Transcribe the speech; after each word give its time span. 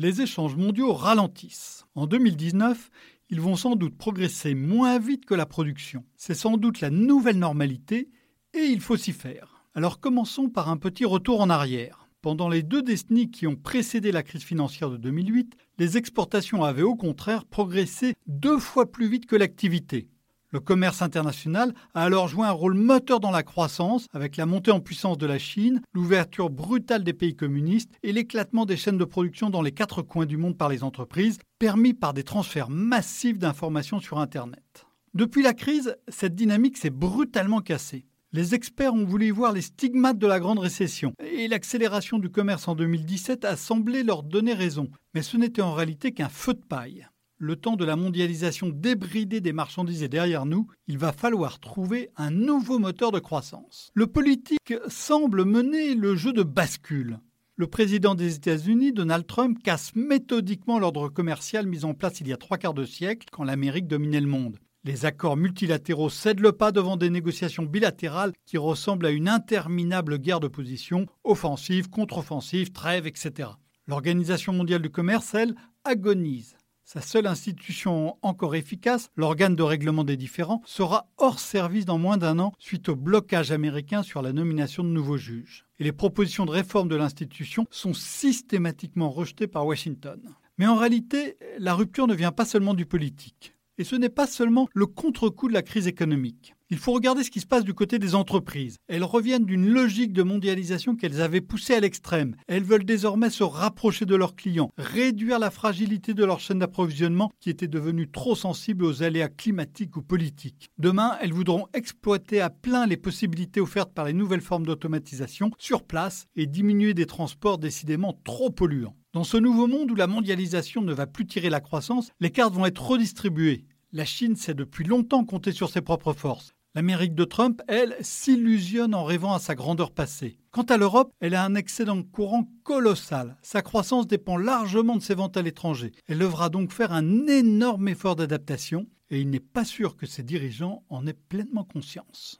les 0.00 0.22
échanges 0.22 0.56
mondiaux 0.56 0.94
ralentissent. 0.94 1.84
En 1.94 2.06
2019, 2.06 2.90
ils 3.28 3.40
vont 3.40 3.54
sans 3.54 3.76
doute 3.76 3.98
progresser 3.98 4.54
moins 4.54 4.98
vite 4.98 5.26
que 5.26 5.34
la 5.34 5.44
production. 5.44 6.06
C'est 6.16 6.32
sans 6.32 6.56
doute 6.56 6.80
la 6.80 6.88
nouvelle 6.88 7.38
normalité 7.38 8.08
et 8.54 8.60
il 8.60 8.80
faut 8.80 8.96
s'y 8.96 9.12
faire. 9.12 9.66
Alors 9.74 10.00
commençons 10.00 10.48
par 10.48 10.70
un 10.70 10.78
petit 10.78 11.04
retour 11.04 11.42
en 11.42 11.50
arrière. 11.50 12.08
Pendant 12.22 12.48
les 12.48 12.62
deux 12.62 12.82
décennies 12.82 13.30
qui 13.30 13.46
ont 13.46 13.56
précédé 13.56 14.10
la 14.10 14.22
crise 14.22 14.42
financière 14.42 14.88
de 14.88 14.96
2008, 14.96 15.54
les 15.76 15.98
exportations 15.98 16.64
avaient 16.64 16.80
au 16.80 16.96
contraire 16.96 17.44
progressé 17.44 18.14
deux 18.26 18.58
fois 18.58 18.90
plus 18.90 19.06
vite 19.06 19.26
que 19.26 19.36
l'activité. 19.36 20.08
Le 20.52 20.58
commerce 20.58 21.00
international 21.00 21.72
a 21.94 22.02
alors 22.02 22.26
joué 22.26 22.44
un 22.44 22.50
rôle 22.50 22.74
moteur 22.74 23.20
dans 23.20 23.30
la 23.30 23.44
croissance 23.44 24.06
avec 24.12 24.36
la 24.36 24.46
montée 24.46 24.72
en 24.72 24.80
puissance 24.80 25.16
de 25.16 25.26
la 25.26 25.38
Chine, 25.38 25.80
l'ouverture 25.92 26.50
brutale 26.50 27.04
des 27.04 27.12
pays 27.12 27.36
communistes 27.36 27.92
et 28.02 28.12
l'éclatement 28.12 28.66
des 28.66 28.76
chaînes 28.76 28.98
de 28.98 29.04
production 29.04 29.48
dans 29.48 29.62
les 29.62 29.70
quatre 29.70 30.02
coins 30.02 30.26
du 30.26 30.36
monde 30.36 30.58
par 30.58 30.68
les 30.68 30.82
entreprises, 30.82 31.38
permis 31.60 31.94
par 31.94 32.14
des 32.14 32.24
transferts 32.24 32.68
massifs 32.68 33.38
d'informations 33.38 34.00
sur 34.00 34.18
Internet. 34.18 34.86
Depuis 35.14 35.44
la 35.44 35.54
crise, 35.54 35.96
cette 36.08 36.34
dynamique 36.34 36.78
s'est 36.78 36.90
brutalement 36.90 37.60
cassée. 37.60 38.06
Les 38.32 38.54
experts 38.54 38.94
ont 38.94 39.04
voulu 39.04 39.30
voir 39.30 39.52
les 39.52 39.62
stigmates 39.62 40.18
de 40.18 40.26
la 40.26 40.40
grande 40.40 40.58
récession 40.58 41.12
et 41.20 41.46
l'accélération 41.46 42.18
du 42.18 42.28
commerce 42.28 42.66
en 42.66 42.74
2017 42.74 43.44
a 43.44 43.56
semblé 43.56 44.02
leur 44.02 44.24
donner 44.24 44.54
raison, 44.54 44.88
mais 45.14 45.22
ce 45.22 45.36
n'était 45.36 45.62
en 45.62 45.74
réalité 45.74 46.10
qu'un 46.10 46.28
feu 46.28 46.54
de 46.54 46.64
paille 46.64 47.06
le 47.40 47.56
temps 47.56 47.76
de 47.76 47.86
la 47.86 47.96
mondialisation 47.96 48.68
débridée 48.68 49.40
des 49.40 49.54
marchandises 49.54 50.02
est 50.02 50.08
derrière 50.08 50.44
nous, 50.44 50.68
il 50.86 50.98
va 50.98 51.10
falloir 51.10 51.58
trouver 51.58 52.10
un 52.16 52.30
nouveau 52.30 52.78
moteur 52.78 53.12
de 53.12 53.18
croissance. 53.18 53.90
Le 53.94 54.06
politique 54.06 54.74
semble 54.88 55.46
mener 55.46 55.94
le 55.94 56.14
jeu 56.16 56.34
de 56.34 56.42
bascule. 56.42 57.18
Le 57.56 57.66
président 57.66 58.14
des 58.14 58.36
États-Unis, 58.36 58.92
Donald 58.92 59.26
Trump, 59.26 59.58
casse 59.62 59.96
méthodiquement 59.96 60.78
l'ordre 60.78 61.08
commercial 61.08 61.66
mis 61.66 61.86
en 61.86 61.94
place 61.94 62.20
il 62.20 62.28
y 62.28 62.32
a 62.34 62.36
trois 62.36 62.58
quarts 62.58 62.74
de 62.74 62.84
siècle 62.84 63.28
quand 63.32 63.44
l'Amérique 63.44 63.88
dominait 63.88 64.20
le 64.20 64.26
monde. 64.26 64.58
Les 64.84 65.06
accords 65.06 65.38
multilatéraux 65.38 66.10
cèdent 66.10 66.40
le 66.40 66.52
pas 66.52 66.72
devant 66.72 66.98
des 66.98 67.08
négociations 67.08 67.64
bilatérales 67.64 68.32
qui 68.44 68.58
ressemblent 68.58 69.06
à 69.06 69.10
une 69.10 69.28
interminable 69.30 70.18
guerre 70.18 70.40
de 70.40 70.48
position, 70.48 71.06
offensive, 71.24 71.88
contre-offensive, 71.88 72.72
trêve, 72.72 73.06
etc. 73.06 73.48
L'Organisation 73.86 74.52
mondiale 74.52 74.82
du 74.82 74.90
commerce, 74.90 75.34
elle, 75.34 75.54
agonise. 75.84 76.56
Sa 76.92 77.00
seule 77.00 77.28
institution 77.28 78.16
encore 78.20 78.56
efficace, 78.56 79.10
l'organe 79.14 79.54
de 79.54 79.62
règlement 79.62 80.02
des 80.02 80.16
différends, 80.16 80.60
sera 80.66 81.06
hors 81.18 81.38
service 81.38 81.84
dans 81.84 81.98
moins 81.98 82.16
d'un 82.16 82.40
an 82.40 82.52
suite 82.58 82.88
au 82.88 82.96
blocage 82.96 83.52
américain 83.52 84.02
sur 84.02 84.22
la 84.22 84.32
nomination 84.32 84.82
de 84.82 84.88
nouveaux 84.88 85.16
juges. 85.16 85.66
Et 85.78 85.84
les 85.84 85.92
propositions 85.92 86.46
de 86.46 86.50
réforme 86.50 86.88
de 86.88 86.96
l'institution 86.96 87.68
sont 87.70 87.94
systématiquement 87.94 89.08
rejetées 89.08 89.46
par 89.46 89.66
Washington. 89.66 90.20
Mais 90.58 90.66
en 90.66 90.74
réalité, 90.74 91.36
la 91.60 91.74
rupture 91.74 92.08
ne 92.08 92.14
vient 92.16 92.32
pas 92.32 92.44
seulement 92.44 92.74
du 92.74 92.86
politique. 92.86 93.54
Et 93.78 93.84
ce 93.84 93.94
n'est 93.94 94.08
pas 94.08 94.26
seulement 94.26 94.68
le 94.74 94.86
contre-coup 94.86 95.46
de 95.46 95.54
la 95.54 95.62
crise 95.62 95.86
économique. 95.86 96.56
Il 96.72 96.78
faut 96.78 96.92
regarder 96.92 97.24
ce 97.24 97.32
qui 97.32 97.40
se 97.40 97.46
passe 97.46 97.64
du 97.64 97.74
côté 97.74 97.98
des 97.98 98.14
entreprises. 98.14 98.76
Elles 98.86 99.02
reviennent 99.02 99.44
d'une 99.44 99.66
logique 99.66 100.12
de 100.12 100.22
mondialisation 100.22 100.94
qu'elles 100.94 101.20
avaient 101.20 101.40
poussée 101.40 101.74
à 101.74 101.80
l'extrême. 101.80 102.36
Elles 102.46 102.62
veulent 102.62 102.84
désormais 102.84 103.30
se 103.30 103.42
rapprocher 103.42 104.06
de 104.06 104.14
leurs 104.14 104.36
clients, 104.36 104.70
réduire 104.78 105.40
la 105.40 105.50
fragilité 105.50 106.14
de 106.14 106.24
leur 106.24 106.38
chaîne 106.38 106.60
d'approvisionnement 106.60 107.32
qui 107.40 107.50
était 107.50 107.66
devenue 107.66 108.08
trop 108.08 108.36
sensible 108.36 108.84
aux 108.84 109.02
aléas 109.02 109.28
climatiques 109.28 109.96
ou 109.96 110.02
politiques. 110.02 110.70
Demain, 110.78 111.16
elles 111.20 111.32
voudront 111.32 111.66
exploiter 111.74 112.40
à 112.40 112.50
plein 112.50 112.86
les 112.86 112.96
possibilités 112.96 113.60
offertes 113.60 113.92
par 113.92 114.04
les 114.04 114.12
nouvelles 114.12 114.40
formes 114.40 114.64
d'automatisation 114.64 115.50
sur 115.58 115.82
place 115.82 116.26
et 116.36 116.46
diminuer 116.46 116.94
des 116.94 117.06
transports 117.06 117.58
décidément 117.58 118.16
trop 118.22 118.50
polluants. 118.50 118.94
Dans 119.12 119.24
ce 119.24 119.38
nouveau 119.38 119.66
monde 119.66 119.90
où 119.90 119.96
la 119.96 120.06
mondialisation 120.06 120.82
ne 120.82 120.94
va 120.94 121.08
plus 121.08 121.26
tirer 121.26 121.50
la 121.50 121.60
croissance, 121.60 122.12
les 122.20 122.30
cartes 122.30 122.54
vont 122.54 122.66
être 122.66 122.86
redistribuées. 122.86 123.64
La 123.92 124.04
Chine 124.04 124.36
sait 124.36 124.54
depuis 124.54 124.84
longtemps 124.84 125.24
compter 125.24 125.50
sur 125.50 125.68
ses 125.68 125.80
propres 125.80 126.12
forces. 126.12 126.54
L'Amérique 126.76 127.16
de 127.16 127.24
Trump, 127.24 127.62
elle, 127.66 127.96
s'illusionne 128.00 128.94
en 128.94 129.04
rêvant 129.04 129.34
à 129.34 129.40
sa 129.40 129.56
grandeur 129.56 129.90
passée. 129.90 130.38
Quant 130.52 130.62
à 130.62 130.76
l'Europe, 130.76 131.12
elle 131.18 131.34
a 131.34 131.44
un 131.44 131.56
excédent 131.56 132.00
courant 132.04 132.48
colossal. 132.62 133.36
Sa 133.42 133.60
croissance 133.60 134.06
dépend 134.06 134.36
largement 134.36 134.94
de 134.94 135.02
ses 135.02 135.16
ventes 135.16 135.36
à 135.36 135.42
l'étranger. 135.42 135.90
Elle 136.06 136.20
devra 136.20 136.48
donc 136.48 136.72
faire 136.72 136.92
un 136.92 137.26
énorme 137.26 137.88
effort 137.88 138.14
d'adaptation 138.14 138.86
et 139.10 139.20
il 139.20 139.30
n'est 139.30 139.40
pas 139.40 139.64
sûr 139.64 139.96
que 139.96 140.06
ses 140.06 140.22
dirigeants 140.22 140.84
en 140.90 141.08
aient 141.08 141.12
pleinement 141.12 141.64
conscience. 141.64 142.38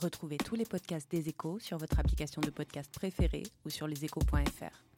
Retrouvez 0.00 0.36
tous 0.36 0.54
les 0.54 0.66
podcasts 0.66 1.10
des 1.10 1.30
échos 1.30 1.58
sur 1.60 1.78
votre 1.78 1.98
application 1.98 2.42
de 2.42 2.50
podcast 2.50 2.92
préférée 2.92 3.44
ou 3.64 3.70
sur 3.70 3.86
leséchos.fr. 3.86 4.93